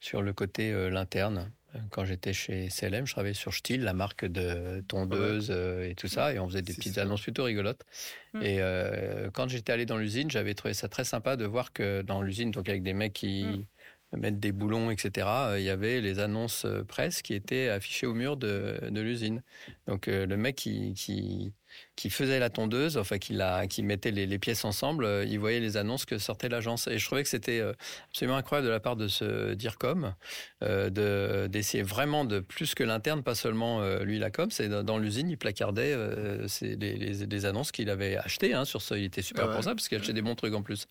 sur 0.01 0.23
le 0.23 0.33
côté 0.33 0.73
l'interne 0.91 1.53
quand 1.91 2.05
j'étais 2.05 2.33
chez 2.33 2.69
CLM, 2.69 3.07
je 3.07 3.13
travaillais 3.13 3.35
sur 3.35 3.55
Stihl, 3.55 3.83
la 3.83 3.93
marque 3.93 4.25
de 4.25 4.83
tondeuse 4.89 5.49
euh, 5.51 5.89
et 5.89 5.95
tout 5.95 6.09
ça, 6.09 6.33
et 6.33 6.39
on 6.39 6.49
faisait 6.49 6.63
des 6.63 6.75
petites 6.75 6.99
annonces 6.99 7.23
plutôt 7.23 7.45
rigolotes. 7.45 7.85
Mm. 8.35 8.43
Et 8.43 8.57
euh, 8.61 9.31
quand 9.33 9.49
j'étais 9.49 9.73
allé 9.73 9.87
dans 9.87 9.97
l'usine, 9.97 10.31
j'avais 10.31 10.55
trouvé 10.55 10.75
ça 10.75 10.89
très 10.89 11.05
sympa 11.05 11.37
de 11.37 11.45
voir 11.45 11.73
que 11.73 12.03
dans 12.03 12.23
l'usine, 12.23 12.51
donc 12.51 12.69
avec 12.69 12.83
des 12.83 12.93
mecs 12.93 13.13
qui 13.13 13.45
mm. 14.13 14.19
mettent 14.19 14.41
des 14.41 14.53
boulons, 14.53 14.91
etc., 14.91 15.27
euh, 15.29 15.59
il 15.59 15.65
y 15.65 15.71
avait 15.71 16.01
les 16.01 16.19
annonces 16.19 16.67
presse 16.89 17.23
qui 17.23 17.35
étaient 17.35 17.69
affichées 17.69 18.07
au 18.07 18.15
mur 18.15 18.37
de, 18.37 18.79
de 18.91 19.01
l'usine. 19.01 19.43
Donc 19.87 20.07
le 20.07 20.37
mec 20.37 20.57
qui, 20.57 20.95
qui 20.95 21.53
qui 21.97 22.11
faisait 22.11 22.39
la 22.39 22.51
tondeuse, 22.51 22.99
enfin 22.99 23.19
qui, 23.19 23.33
la, 23.33 23.67
qui 23.67 23.83
mettait 23.83 24.11
les, 24.11 24.39
pièces 24.39 24.65
ensemble, 24.67 25.05
euh, 25.05 25.25
il 25.25 25.39
voyait 25.39 25.61
les 25.61 25.79
annonces 25.79 26.05
que 26.05 26.19
sortait 26.19 26.51
l'agence. 26.51 26.87
Et 26.89 26.99
je 26.99 27.07
trouvais 27.07 27.23
que 27.23 27.29
c'était 27.29 27.59
euh, 27.59 27.73
absolument 28.11 28.37
incroyable 28.37 28.67
de 28.67 28.73
la 28.73 28.81
part 28.81 28.97
de 28.97 29.09
ce 29.09 29.55
DIRCOM 29.55 30.15
euh, 30.63 30.91
de, 30.91 31.47
d'essayer 31.47 31.83
vraiment 31.83 32.27
de 32.27 32.41
plus 32.41 32.75
que 32.75 32.85
l'interne, 32.85 33.23
pas 33.23 33.35
seulement 33.35 33.83
lui 34.01 34.19
la 34.19 34.31
com, 34.31 34.51
c'est 34.51 34.69
dans, 34.69 34.99
l'usine, 34.99 35.31
il 35.31 35.39
placardait 35.39 35.95
euh, 35.95 36.47
les, 36.63 37.47
annonces 37.47 37.73
qu'il 37.73 37.89
avait 37.89 38.17
achetées 38.17 38.53
hein, 38.53 38.65
sur 38.65 38.83
ça. 38.83 38.99
Il 38.99 39.05
était 39.05 39.23
super 39.23 39.51
pour 39.51 39.65
ça 39.65 39.75
parce 39.75 39.89
qu'il 39.89 39.99
achetait 39.99 40.13
des 40.13 40.23
bons 40.23 40.35
trucs 40.35 40.55
en 40.55 40.63
plus. 40.63 40.89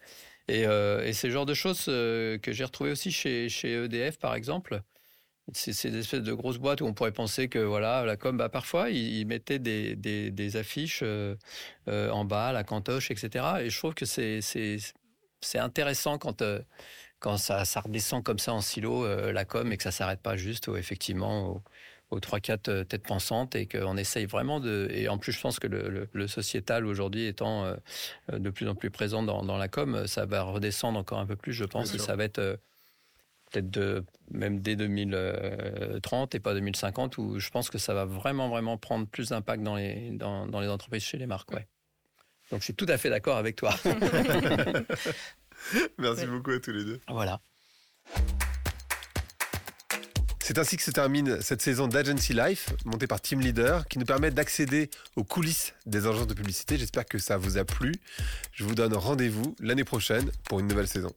Et, 0.48 0.62
et 0.62 1.14
c'est 1.14 1.28
le 1.28 1.34
genre 1.34 1.46
de 1.46 1.54
choses 1.54 1.86
que 1.86 2.40
j'ai 2.48 2.64
retrouvé 2.64 2.92
aussi 2.92 3.12
chez, 3.12 3.50
chez 3.50 3.74
EDF 3.74 4.18
par 4.18 4.36
exemple 4.36 4.82
c'est 5.54 5.92
des 5.92 6.00
espèces 6.00 6.24
de 6.24 6.34
grosses 6.34 6.58
boîtes 6.58 6.82
où 6.82 6.86
on 6.86 6.94
pourrait 6.94 7.12
penser 7.12 7.50
que 7.50 7.60
voilà 7.60 8.04
la 8.04 8.18
com 8.18 8.36
bah 8.38 8.50
parfois 8.50 8.90
ils, 8.90 9.26
mettaient 9.26 9.60
des, 9.60 9.96
des, 9.96 10.32
des 10.32 10.58
affiches 10.58 11.02
euh, 11.04 11.36
euh, 11.88 12.10
en 12.10 12.26
bas 12.26 12.52
la 12.52 12.64
cantoche 12.64 13.12
etc 13.12 13.46
et 13.62 13.70
je 13.70 13.78
trouve 13.78 13.94
que 13.94 14.06
c'est 14.06 14.40
c'est 14.42 15.60
intéressant 15.60 16.18
quand 16.18 16.42
euh, 16.42 16.62
quand 17.20 17.38
ça, 17.38 17.64
ça 17.66 17.82
redescend 17.82 18.24
comme 18.24 18.40
ça 18.40 18.54
en 18.54 18.62
silo 18.62 19.06
la 19.32 19.46
com 19.46 19.72
et 19.72 19.78
que 19.78 19.84
ça 19.84 19.92
s'arrête 19.92 20.22
pas 20.22 20.36
juste 20.36 20.70
effectivement 20.76 21.64
aux, 22.12 22.20
trois 22.20 22.40
quatre 22.40 22.84
têtes 22.84 23.04
pensantes 23.04 23.56
et 23.56 23.68
qu'on 23.68 23.98
essaye 23.98 24.26
vraiment 24.26 24.60
de 24.60 24.88
et 24.92 25.08
en 25.10 25.18
plus 25.18 25.32
je 25.32 25.42
pense 25.42 25.60
que 25.60 25.68
le, 25.68 26.08
le, 26.12 26.28
sociétal 26.28 26.86
aujourd'hui 26.86 27.26
étant 27.26 27.74
de 28.32 28.50
plus 28.50 28.68
en 28.68 28.76
plus 28.76 28.92
présent 28.92 29.24
dans, 29.24 29.44
dans, 29.44 29.58
la 29.58 29.68
com 29.68 30.06
ça 30.08 30.26
va 30.26 30.44
redescendre 30.44 31.00
encore 31.00 31.20
un 31.20 31.26
peu 31.26 31.36
plus 31.36 31.54
je 31.54 31.66
pense 31.66 31.94
et 31.96 32.00
ça 32.00 32.16
va 32.16 32.26
être 32.26 32.60
peut-être 33.56 33.72
de, 33.72 34.04
même 34.32 34.60
dès 34.60 34.76
2030 34.76 36.36
et 36.36 36.40
pas 36.40 36.54
2050, 36.54 37.18
où 37.18 37.40
je 37.40 37.50
pense 37.50 37.70
que 37.70 37.78
ça 37.78 37.94
va 37.94 38.06
vraiment, 38.06 38.50
vraiment 38.50 38.78
prendre 38.78 39.08
plus 39.08 39.30
d'impact 39.30 39.64
dans 39.64 39.76
les, 39.76 40.12
dans, 40.12 40.46
dans, 40.48 40.60
les 40.60 40.68
entreprises 40.68 41.04
chez 41.04 41.18
les 41.18 41.26
marques. 41.26 41.52
Ouais. 41.52 41.68
Donc 42.52 42.60
je 42.60 42.66
suis 42.66 42.76
tout 42.76 42.86
à 42.90 42.98
fait 42.98 43.10
d'accord 43.10 43.38
avec 43.38 43.56
toi. 43.56 43.74
Merci 45.98 46.26
beaucoup 46.26 46.52
à 46.52 46.60
tous 46.60 46.72
les 46.72 46.84
deux. 46.84 47.00
Voilà. 47.08 47.40
C'est 50.42 50.60
ainsi 50.60 50.78
que 50.78 50.84
se 50.84 50.92
termine 50.92 51.42
cette 51.42 51.64
saison 51.64 51.88
d'Agency 51.88 52.34
Life, 52.34 52.70
montée 52.86 53.08
par 53.08 53.20
Team 53.20 53.40
Leader, 53.40 53.88
qui 53.88 53.98
nous 53.98 54.06
permet 54.06 54.30
d'accéder 54.30 54.92
aux 55.16 55.24
coulisses 55.24 55.74
des 55.88 56.06
agences 56.06 56.28
de 56.28 56.36
publicité. 56.36 56.78
J'espère 56.78 57.06
que 57.06 57.18
ça 57.18 57.38
vous 57.38 57.58
a 57.58 57.66
plu. 57.66 57.94
Je 58.52 58.64
vous 58.64 58.76
donne 58.76 58.94
rendez-vous 58.94 59.56
l'année 59.60 59.86
prochaine 59.86 60.30
pour 60.44 60.60
une 60.60 60.68
nouvelle 60.68 60.88
saison. 60.88 61.12